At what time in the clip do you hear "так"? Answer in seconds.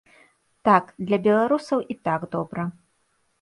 0.69-0.83, 2.09-2.27